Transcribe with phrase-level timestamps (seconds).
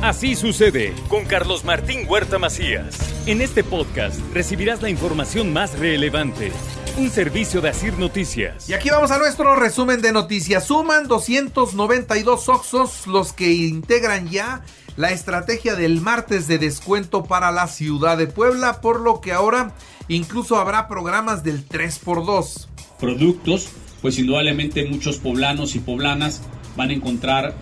[0.00, 2.96] Así sucede con Carlos Martín Huerta Macías.
[3.26, 6.52] En este podcast recibirás la información más relevante.
[6.98, 8.70] Un servicio de Asir Noticias.
[8.70, 10.68] Y aquí vamos a nuestro resumen de noticias.
[10.68, 14.62] Suman 292 Oxos los que integran ya
[14.96, 19.74] la estrategia del martes de descuento para la ciudad de Puebla, por lo que ahora
[20.06, 22.68] incluso habrá programas del 3x2.
[23.00, 23.68] Productos,
[24.00, 26.42] pues indudablemente muchos poblanos y poblanas
[26.76, 27.56] van a encontrar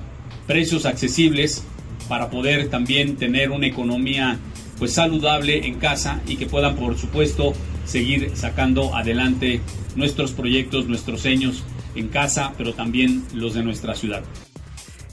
[0.46, 1.64] precios accesibles
[2.09, 4.38] para poder también tener una economía
[4.78, 9.60] pues saludable en casa y que puedan por supuesto seguir sacando adelante
[9.95, 14.23] nuestros proyectos, nuestros sueños en casa, pero también los de nuestra ciudad.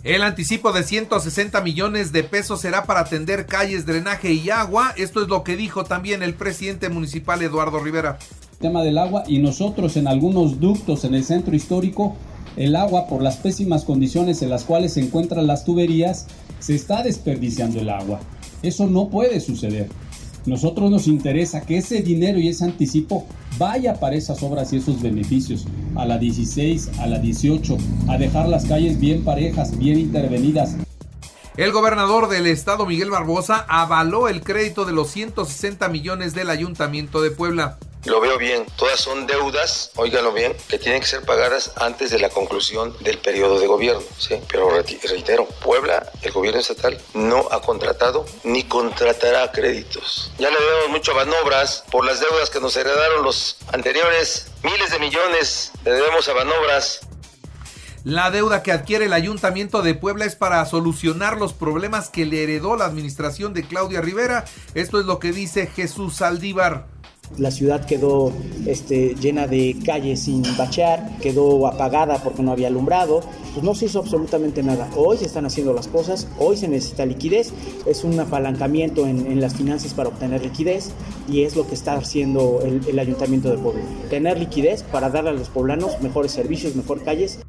[0.03, 4.93] El anticipo de 160 millones de pesos será para atender calles, drenaje y agua.
[4.97, 8.19] Esto es lo que dijo también el presidente municipal Eduardo Rivera.
[8.59, 12.17] Tema del agua y nosotros en algunos ductos en el centro histórico,
[12.57, 16.27] el agua por las pésimas condiciones en las cuales se encuentran las tuberías
[16.63, 18.21] se está desperdiciando el agua.
[18.61, 19.89] Eso no puede suceder.
[20.45, 25.01] Nosotros nos interesa que ese dinero y ese anticipo vaya para esas obras y esos
[25.01, 30.77] beneficios, a la 16, a la 18, a dejar las calles bien parejas, bien intervenidas.
[31.57, 37.21] El gobernador del estado, Miguel Barbosa, avaló el crédito de los 160 millones del ayuntamiento
[37.21, 37.77] de Puebla.
[38.05, 38.65] Lo veo bien.
[38.75, 43.17] Todas son deudas, óigalo bien, que tienen que ser pagadas antes de la conclusión del
[43.17, 44.03] periodo de gobierno.
[44.17, 44.35] ¿sí?
[44.49, 44.69] Pero
[45.09, 50.31] reitero, Puebla, el gobierno estatal, no ha contratado ni contratará créditos.
[50.37, 54.47] Ya le debemos mucho a Banobras por las deudas que nos heredaron los anteriores.
[54.63, 57.01] Miles de millones le debemos a Banobras.
[58.03, 62.43] La deuda que adquiere el Ayuntamiento de Puebla es para solucionar los problemas que le
[62.43, 64.43] heredó la administración de Claudia Rivera.
[64.73, 66.92] Esto es lo que dice Jesús Saldívar.
[67.37, 68.31] La ciudad quedó
[68.65, 73.21] este, llena de calles sin bachear, quedó apagada porque no había alumbrado,
[73.53, 74.89] pues no se hizo absolutamente nada.
[74.95, 77.51] Hoy se están haciendo las cosas, hoy se necesita liquidez,
[77.85, 80.91] es un apalancamiento en, las finanzas para obtener liquidez
[81.27, 83.83] y es lo que está haciendo el, el Ayuntamiento de Puebla.
[84.09, 87.39] Tener liquidez para darle a los poblanos mejores servicios, mejor calles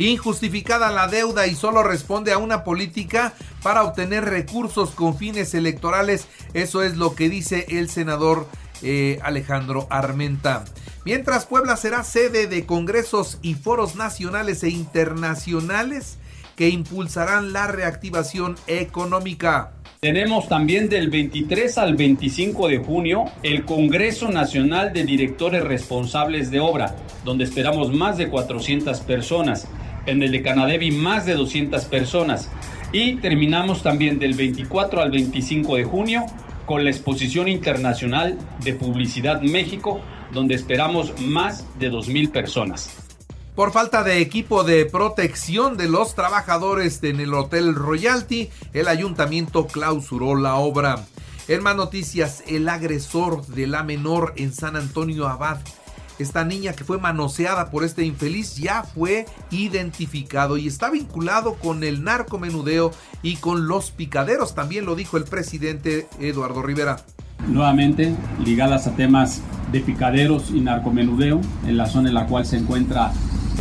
[0.00, 6.26] injustificada la deuda y solo responde a una política para obtener recursos con fines electorales.
[6.54, 8.46] Eso es lo que dice el senador
[8.82, 10.64] eh, Alejandro Armenta.
[11.04, 16.18] Mientras Puebla será sede de congresos y foros nacionales e internacionales
[16.56, 19.72] que impulsarán la reactivación económica.
[20.00, 26.60] Tenemos también del 23 al 25 de junio el Congreso Nacional de Directores Responsables de
[26.60, 29.68] Obra, donde esperamos más de 400 personas.
[30.06, 32.50] En el de Canadevi más de 200 personas.
[32.92, 36.24] Y terminamos también del 24 al 25 de junio
[36.70, 40.00] con la Exposición Internacional de Publicidad México,
[40.32, 42.94] donde esperamos más de 2.000 personas.
[43.56, 49.66] Por falta de equipo de protección de los trabajadores en el Hotel Royalty, el ayuntamiento
[49.66, 51.06] clausuró la obra.
[51.48, 55.58] En más noticias, el agresor de la menor en San Antonio Abad
[56.22, 61.82] esta niña que fue manoseada por este infeliz ya fue identificado y está vinculado con
[61.84, 62.92] el narcomenudeo
[63.22, 66.98] y con los picaderos, también lo dijo el presidente Eduardo Rivera.
[67.48, 68.14] Nuevamente
[68.44, 69.40] ligadas a temas
[69.72, 73.12] de picaderos y narcomenudeo en la zona en la cual se encuentra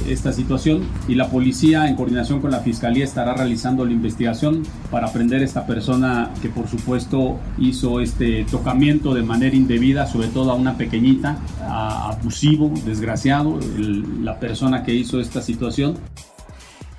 [0.09, 5.07] esta situación y la policía en coordinación con la fiscalía estará realizando la investigación para
[5.07, 10.51] aprender a esta persona que por supuesto hizo este tocamiento de manera indebida, sobre todo
[10.51, 15.97] a una pequeñita, abusivo, desgraciado, la persona que hizo esta situación.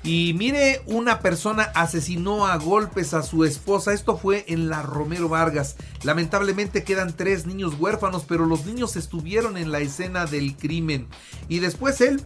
[0.03, 3.93] Y mire, una persona asesinó a golpes a su esposa.
[3.93, 5.75] Esto fue en la Romero Vargas.
[6.01, 11.07] Lamentablemente quedan tres niños huérfanos, pero los niños estuvieron en la escena del crimen.
[11.49, 12.19] Y después él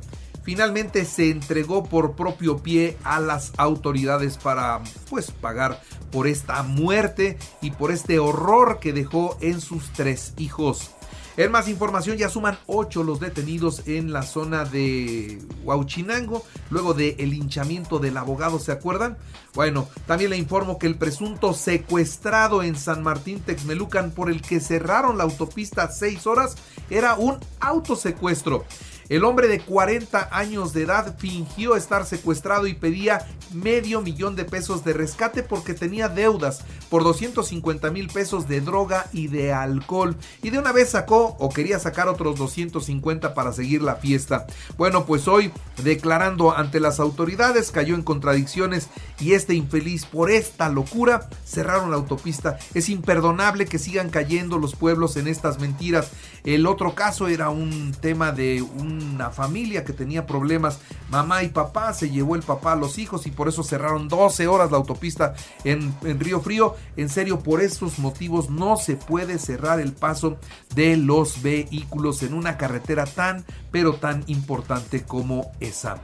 [0.46, 7.38] finalmente se entregó por propio pie a las autoridades para pues pagar por esta muerte
[7.62, 10.92] y por este horror que dejó en sus tres hijos.
[11.38, 17.30] En más información ya suman 8 los detenidos en la zona de Huauchinango luego del
[17.30, 19.18] linchamiento del abogado, ¿se acuerdan?
[19.54, 24.62] Bueno, también le informo que el presunto secuestrado en San Martín Texmelucan por el que
[24.62, 26.56] cerraron la autopista 6 horas
[26.90, 28.64] era un autosecuestro.
[29.08, 34.46] El hombre de 40 años de edad fingió estar secuestrado y pedía medio millón de
[34.46, 40.16] pesos de rescate porque tenía deudas por 250 mil pesos de droga y de alcohol.
[40.42, 44.48] Y de una vez sacó o quería sacar otros 250 para seguir la fiesta.
[44.78, 45.52] Bueno, pues hoy
[45.84, 51.98] declarando ante las autoridades cayó en contradicciones y este infeliz por esta locura cerraron la
[51.98, 52.58] autopista.
[52.74, 56.10] Es imperdonable que sigan cayendo los pueblos en estas mentiras.
[56.44, 60.80] El otro caso era un tema de un una familia que tenía problemas.
[61.10, 64.48] Mamá y papá, se llevó el papá a los hijos y por eso cerraron 12
[64.48, 65.34] horas la autopista
[65.64, 66.76] en, en Río Frío.
[66.98, 70.38] En serio, por esos motivos no se puede cerrar el paso
[70.74, 76.02] de los vehículos en una carretera tan, pero tan importante como esa.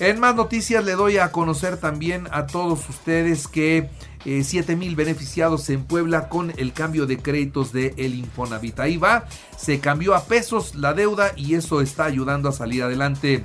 [0.00, 3.90] En más noticias le doy a conocer también a todos ustedes que
[4.24, 8.80] eh, 7 mil beneficiados en Puebla con el cambio de créditos de el Infonavit.
[8.80, 9.26] Ahí va,
[9.58, 13.44] se cambió a pesos la deuda y eso está ayudando a salir adelante.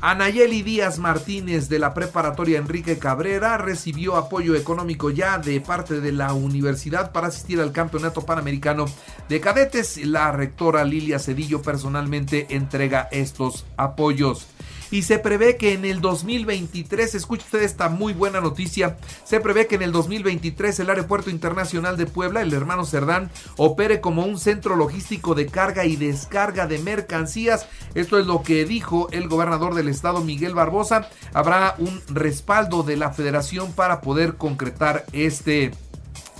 [0.00, 6.12] Anayeli Díaz Martínez de la preparatoria Enrique Cabrera recibió apoyo económico ya de parte de
[6.12, 8.86] la universidad para asistir al Campeonato Panamericano
[9.28, 9.96] de Cadetes.
[10.06, 14.46] La rectora Lilia Cedillo personalmente entrega estos apoyos
[14.90, 19.66] y se prevé que en el 2023, escuche usted esta muy buena noticia, se prevé
[19.66, 24.38] que en el 2023 el Aeropuerto Internacional de Puebla, el hermano Cerdán, opere como un
[24.38, 27.66] centro logístico de carga y descarga de mercancías.
[27.94, 31.08] Esto es lo que dijo el gobernador del estado Miguel Barbosa.
[31.32, 35.72] Habrá un respaldo de la federación para poder concretar este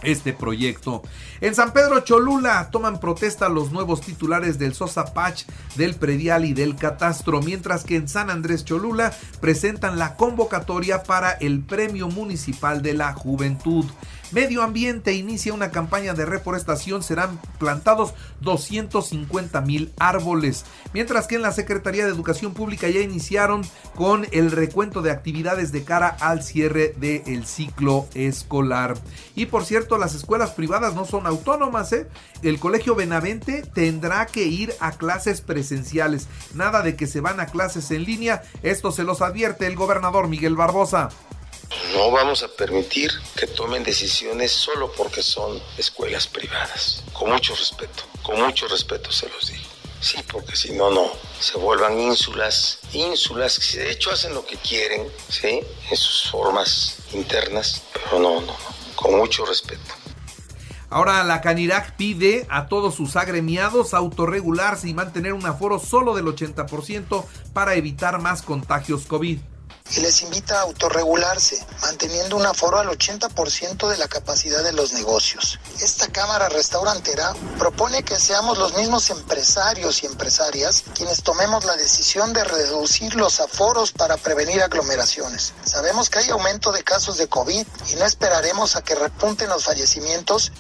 [0.03, 1.03] este proyecto.
[1.41, 5.45] En San Pedro Cholula toman protesta los nuevos titulares del Sosa Patch,
[5.77, 11.33] del Predial y del Catastro, mientras que en San Andrés Cholula presentan la convocatoria para
[11.33, 13.85] el Premio Municipal de la Juventud.
[14.33, 21.43] Medio Ambiente inicia una campaña de reforestación, serán plantados 250 mil árboles, mientras que en
[21.43, 23.63] la Secretaría de Educación Pública ya iniciaron
[23.97, 28.95] con el recuento de actividades de cara al cierre del ciclo escolar.
[29.35, 32.07] Y por cierto, las escuelas privadas no son autónomas, ¿eh?
[32.43, 37.47] El Colegio Benavente tendrá que ir a clases presenciales, nada de que se van a
[37.47, 41.09] clases en línea, esto se los advierte el gobernador Miguel Barbosa.
[41.95, 47.03] No vamos a permitir que tomen decisiones solo porque son escuelas privadas.
[47.13, 49.69] Con mucho respeto, con mucho respeto se los digo.
[50.01, 51.11] Sí, porque si no, no,
[51.41, 55.61] se vuelvan ínsulas, ínsulas, que de hecho hacen lo que quieren, ¿sí?
[55.91, 58.57] En sus formas internas, pero no, no, no,
[58.95, 59.95] con mucho respeto.
[60.91, 66.27] Ahora la Canirac pide a todos sus agremiados autorregularse y mantener un aforo solo del
[66.27, 69.39] 80% para evitar más contagios COVID
[69.97, 74.93] y les invita a autorregularse, manteniendo un aforo al 80% de la capacidad de los
[74.93, 75.59] negocios.
[75.81, 82.33] Esta Cámara Restaurantera propone que seamos los mismos empresarios y empresarias quienes tomemos la decisión
[82.33, 85.55] de reducir los aforos para prevenir aglomeraciones.
[85.65, 89.65] Sabemos que hay aumento de casos de COVID y no esperaremos a que repunten los
[89.65, 90.53] fallecimientos.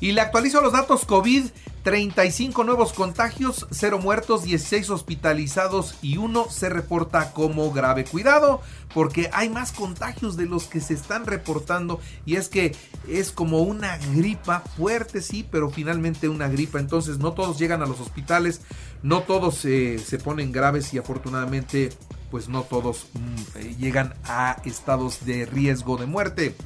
[0.00, 1.48] Y le actualizo los datos COVID
[1.82, 8.04] 35 nuevos contagios, 0 muertos, 16 hospitalizados y uno se reporta como grave.
[8.04, 8.60] Cuidado,
[8.94, 12.74] porque hay más contagios de los que se están reportando y es que
[13.08, 16.78] es como una gripa fuerte, sí, pero finalmente una gripa.
[16.78, 18.60] Entonces no todos llegan a los hospitales,
[19.02, 21.90] no todos se ponen graves y afortunadamente
[22.32, 26.56] pues no todos mm, eh, llegan a estados de riesgo de muerte.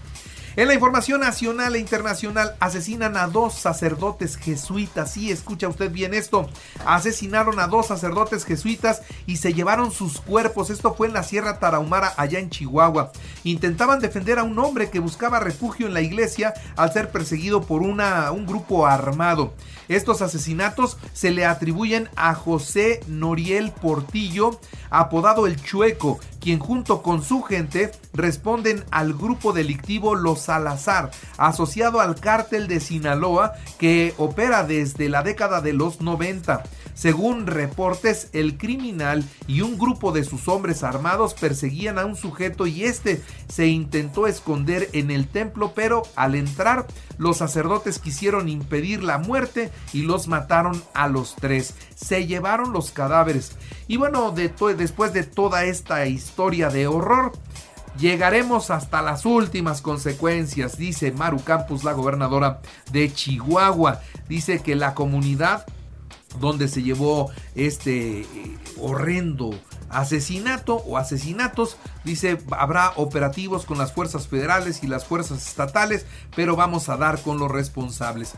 [0.57, 5.13] En la información nacional e internacional, asesinan a dos sacerdotes jesuitas.
[5.13, 6.49] Sí, escucha usted bien esto.
[6.87, 10.71] Asesinaron a dos sacerdotes jesuitas y se llevaron sus cuerpos.
[10.71, 13.13] Esto fue en la Sierra Tarahumara, allá en Chihuahua.
[13.45, 17.83] Intentaban defender a un hombre que buscaba refugio en la iglesia al ser perseguido por
[17.83, 19.53] una, un grupo armado.
[19.89, 27.25] Estos asesinatos se le atribuyen a José Noriel Portillo, apodado el Chueco, quien junto con
[27.25, 34.63] su gente responden al grupo delictivo Los Salazar, asociado al cártel de Sinaloa que opera
[34.63, 36.63] desde la década de los 90.
[36.97, 42.67] Según reportes, el criminal y un grupo de sus hombres armados perseguían a un sujeto
[42.67, 46.87] y este se intentó esconder en el templo, pero al entrar
[47.19, 51.75] los sacerdotes quisieron impedir la muerte y los mataron a los tres.
[51.95, 53.53] Se llevaron los cadáveres.
[53.89, 57.33] Y bueno, después de toda esta historia de horror,
[57.99, 62.61] Llegaremos hasta las últimas consecuencias, dice Maru Campos, la gobernadora
[62.93, 64.03] de Chihuahua.
[64.29, 65.65] Dice que la comunidad
[66.41, 68.27] donde se llevó este eh,
[68.81, 71.77] horrendo asesinato o asesinatos.
[72.05, 77.21] Dice, habrá operativos con las fuerzas federales y las fuerzas estatales, pero vamos a dar
[77.21, 78.35] con los responsables.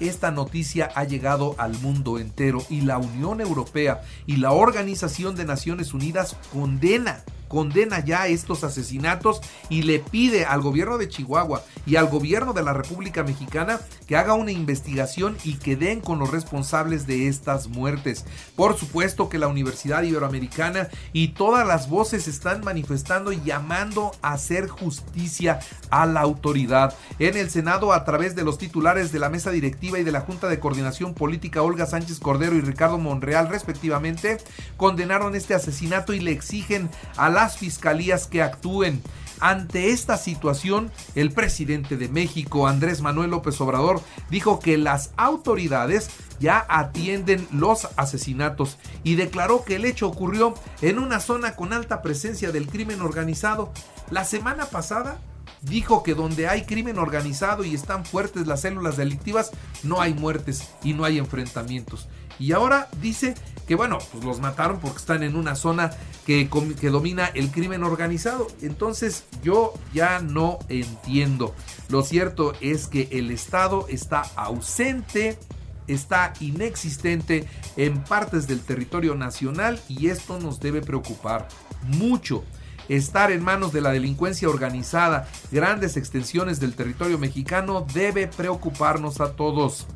[0.00, 5.44] Esta noticia ha llegado al mundo entero y la Unión Europea y la Organización de
[5.44, 11.96] Naciones Unidas condena condena ya estos asesinatos y le pide al gobierno de Chihuahua y
[11.96, 16.30] al gobierno de la República Mexicana que haga una investigación y que den con los
[16.30, 18.24] responsables de estas muertes.
[18.56, 24.32] Por supuesto que la Universidad Iberoamericana y todas las voces están manifestando y llamando a
[24.32, 26.96] hacer justicia a la autoridad.
[27.18, 30.20] En el Senado, a través de los titulares de la mesa directiva, y de la
[30.20, 34.38] Junta de Coordinación Política Olga Sánchez Cordero y Ricardo Monreal respectivamente
[34.76, 39.02] condenaron este asesinato y le exigen a las fiscalías que actúen.
[39.40, 46.10] Ante esta situación, el presidente de México, Andrés Manuel López Obrador, dijo que las autoridades
[46.38, 52.00] ya atienden los asesinatos y declaró que el hecho ocurrió en una zona con alta
[52.00, 53.72] presencia del crimen organizado.
[54.12, 55.18] La semana pasada
[55.62, 59.50] dijo que donde hay crimen organizado y están fuertes las células delictivas,
[59.82, 62.06] no hay muertes y no hay enfrentamientos.
[62.38, 63.34] Y ahora dice
[63.66, 65.92] que bueno, pues los mataron porque están en una zona
[66.26, 66.48] que,
[66.80, 68.48] que domina el crimen organizado.
[68.60, 71.54] Entonces yo ya no entiendo.
[71.88, 75.38] Lo cierto es que el Estado está ausente
[75.86, 81.48] está inexistente en partes del territorio nacional y esto nos debe preocupar
[81.82, 82.44] mucho.
[82.88, 89.32] Estar en manos de la delincuencia organizada, grandes extensiones del territorio mexicano debe preocuparnos a
[89.32, 89.86] todos.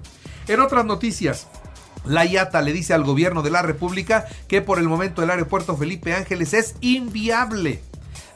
[0.47, 1.49] En otras noticias,
[2.07, 5.77] la IATA le dice al gobierno de la República que por el momento el aeropuerto
[5.77, 7.81] Felipe Ángeles es inviable.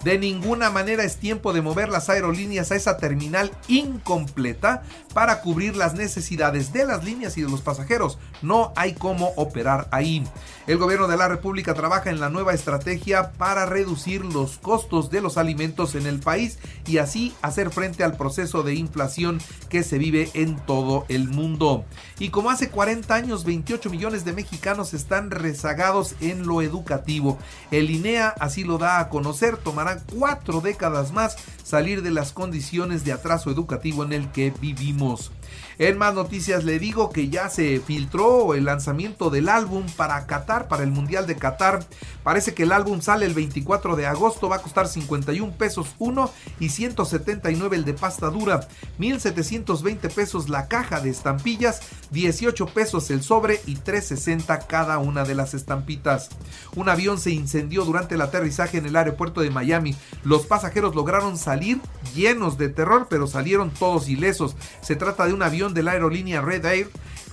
[0.04, 5.76] De ninguna manera es tiempo de mover las aerolíneas a esa terminal incompleta para cubrir
[5.76, 8.18] las necesidades de las líneas y de los pasajeros.
[8.40, 10.24] No hay cómo operar ahí.
[10.66, 15.20] El gobierno de la República trabaja en la nueva estrategia para reducir los costos de
[15.20, 19.98] los alimentos en el país y así hacer frente al proceso de inflación que se
[19.98, 21.84] vive en todo el mundo.
[22.18, 27.38] Y como hace 40 años, 28 millones de mexicanos están rezagados en lo educativo.
[27.70, 33.04] El INEA así lo da a conocer, tomará cuatro décadas más salir de las condiciones
[33.04, 35.32] de atraso educativo en el que vivimos.
[35.78, 40.68] En más noticias le digo que ya se filtró el lanzamiento del álbum para Qatar,
[40.68, 41.86] para el Mundial de Qatar.
[42.22, 46.30] Parece que el álbum sale el 24 de agosto, va a costar 51 pesos uno
[46.58, 51.80] y 179 el de pasta dura, 1720 pesos la caja de estampillas,
[52.10, 56.28] 18 pesos el sobre y 360 cada una de las estampitas.
[56.76, 59.96] Un avión se incendió durante el aterrizaje en el aeropuerto de Miami.
[60.24, 61.80] Los pasajeros lograron salir
[62.14, 64.56] llenos de terror, pero salieron todos ilesos.
[64.82, 66.90] Se trata de un avión de la aerolínea Red Air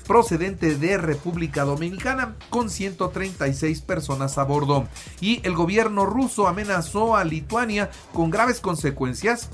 [0.07, 4.87] procedente de República Dominicana con 136 personas a bordo.
[5.19, 9.49] Y el gobierno ruso amenazó a Lituania con graves consecuencias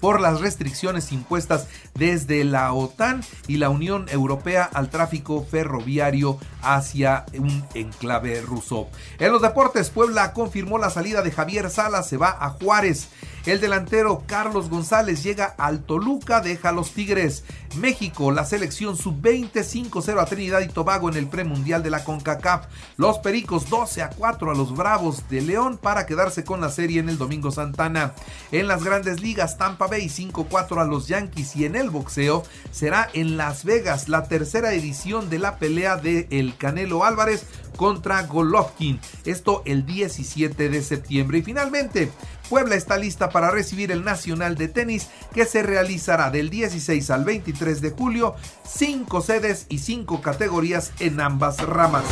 [0.00, 7.26] por las restricciones impuestas desde la OTAN y la Unión Europea al tráfico ferroviario hacia
[7.38, 8.88] un enclave ruso.
[9.18, 13.08] En los deportes, Puebla confirmó la salida de Javier Salas, se va a Juárez.
[13.46, 17.44] El delantero Carlos González llega al Toluca, deja a los Tigres.
[17.76, 22.66] México, la selección sub-20 5-0 a Trinidad y Tobago en el premundial de la CONCACAF.
[22.96, 27.00] Los Pericos 12 a 4 a los Bravos de León para quedarse con la serie
[27.00, 28.12] en el Domingo Santana.
[28.52, 33.08] En las grandes ligas, Tampa Bay 5-4 a los Yankees y en el boxeo será
[33.14, 37.46] en Las Vegas la tercera edición de la pelea de El Canelo Álvarez
[37.80, 39.00] contra Golovkin.
[39.24, 41.38] Esto el 17 de septiembre.
[41.38, 42.12] Y finalmente,
[42.50, 47.24] Puebla está lista para recibir el Nacional de Tenis que se realizará del 16 al
[47.24, 48.34] 23 de julio,
[48.68, 52.04] cinco sedes y cinco categorías en ambas ramas.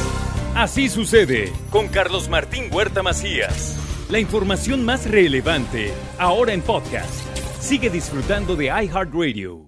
[0.54, 3.76] Así sucede con Carlos Martín Huerta Macías.
[4.08, 7.12] La información más relevante ahora en podcast.
[7.60, 9.67] Sigue disfrutando de iHeartRadio.